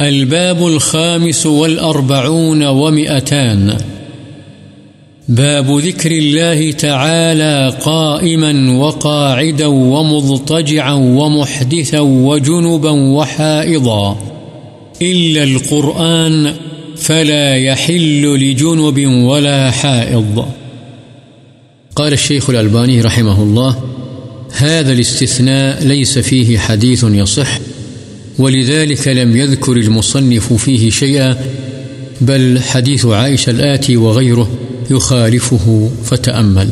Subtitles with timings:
[0.00, 3.76] الباب الخامس والأربعون ومئتان.
[5.28, 14.18] باب ذكر الله تعالى قائما وقاعدا ومضطجعا ومحدثا وجنبا وحائضا.
[15.02, 16.54] إلا القرآن
[16.96, 20.46] فلا يحل لجنب ولا حائض.
[21.96, 23.82] قال الشيخ الألباني رحمه الله،
[24.56, 27.58] هذا الاستثناء ليس فيه حديث يصح.
[28.38, 31.34] ولذلك لم يذكر المصنف فيه شيئا،
[32.20, 34.50] بل حديث عائشة الآتي وغيره
[34.90, 35.70] يخالفه،
[36.04, 36.68] فتأمل.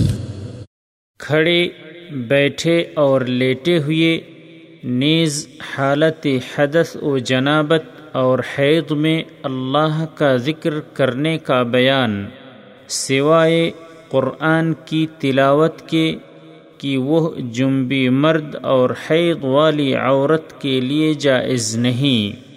[1.19, 1.69] کھڑے،
[2.11, 4.21] بیٹھے اور لیٹے ہوئے،
[4.85, 12.27] نیز حالت حدث و جنابت اور حید میں اللہ کا ذکر کرنے کا بیان،
[12.89, 13.71] سوائے
[14.09, 16.15] قرآن کی تلاوت کے
[16.83, 22.53] کہ وہ جنبی مرد اور حید والی عورت کے لیے جائز نہیں۔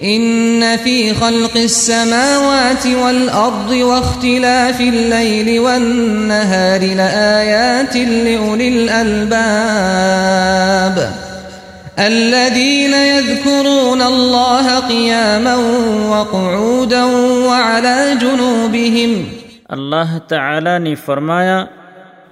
[0.00, 9.92] ان في خلق السماوات والارض واختلاف الليل والنهار لآيات لأولي الألباب
[11.98, 15.56] الذين يذكرون الله قياما
[16.08, 19.22] وقعودا وعلى جنوبهم
[19.68, 21.64] اللہ تعالی نے فرمایا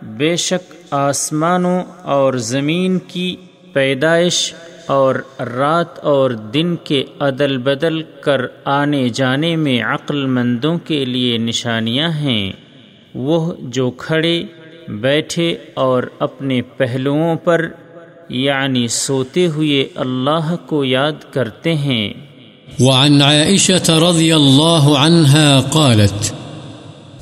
[0.03, 3.37] بے شک آسمانوں اور زمین کی
[3.73, 4.55] پیدائش
[4.87, 11.39] اور رات اور دن کے عدل بدل کر آنے جانے میں عقل مندوں کے لیے
[11.39, 12.53] نشانیاں ہیں۔
[13.15, 14.43] وہ جو کھڑے،
[14.89, 17.67] بیٹھے اور اپنے پہلوؤں پر
[18.29, 22.13] یعنی سوتے ہوئے اللہ کو یاد کرتے ہیں۔
[22.81, 26.40] وعن عائشة رضي الله عنها قالت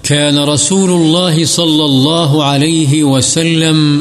[0.09, 4.01] كان رسول الله صلى الله عليه وسلم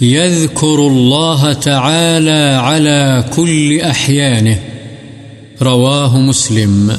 [0.00, 4.56] يذكر الله تعالى على كل أحيانه.
[5.60, 6.90] رواه مسلم.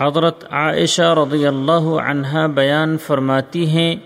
[0.00, 3.96] حضرت عائشہ رضی اللہ عنہا بیان فرماتی ہیں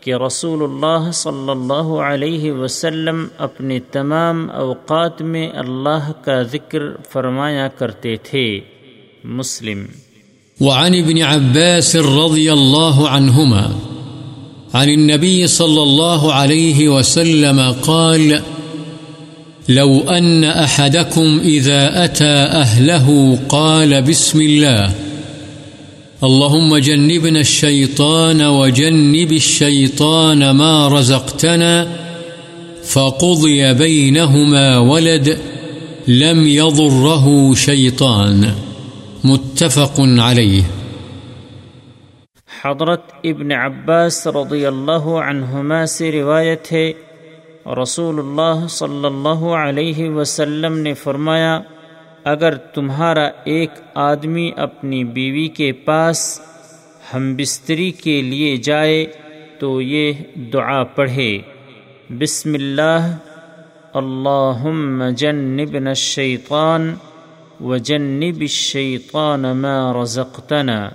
[0.00, 6.78] کہ رسول اللہ صلی اللہ علیہ وسلم اپنے تمام اوقات میں اللہ کا ذکر
[7.10, 8.60] فرمایا کرتے تھے.
[9.24, 9.84] مسلم
[10.62, 13.70] وعن ابن عباس رضي الله عنهما
[14.74, 18.42] عن النبي صلى الله عليه وسلم قال
[19.68, 22.34] لو أن أحدكم إذا أتى
[22.64, 24.92] أهله قال بسم الله،
[26.24, 31.88] اللهم جنبنا الشيطان وجنب الشيطان ما رزقتنا
[32.84, 35.38] فقضي بينهما ولد،
[36.08, 38.54] لم يضره شيطان.
[39.24, 40.64] متفق عليه.
[42.64, 46.92] حضرت ابن عباس رضی اللہ عنہما سے روایت ہے
[47.82, 51.60] رسول اللہ صلی اللہ علیہ وسلم نے فرمایا،
[52.24, 56.40] اگر تمہارا ایک آدمی اپنی بیوی کے پاس
[57.14, 59.06] ہم بستری کے لیے جائے
[59.58, 61.38] تو یہ دعا پڑھے۔
[62.10, 63.16] بسم اللہ،
[63.94, 66.94] اللہم جنبنا الشیطان
[67.62, 70.88] وجنب الشیطان ما رزقتنا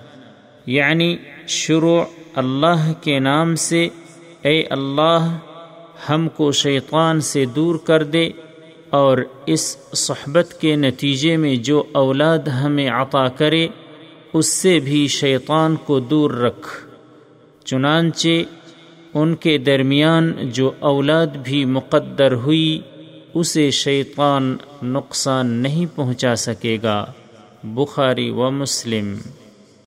[0.65, 1.17] یعنی
[1.47, 2.01] شروع
[2.35, 3.87] اللہ کے نام سے،
[4.41, 5.37] اے اللہ،
[6.09, 8.29] ہم کو شیطان سے دور کر دے
[8.89, 13.67] اور اس صحبت کے نتیجے میں جو اولاد ہمیں عطا کرے،
[14.33, 16.67] اس سے بھی شیطان کو دور رکھ۔
[17.65, 18.37] چنانچہ
[19.13, 22.79] ان کے درمیان جو اولاد بھی مقدر ہوئی
[23.39, 27.05] اسے شیطان نقصان نہیں پہنچا سکے گا۔
[27.63, 29.17] بخاری و مسلم۔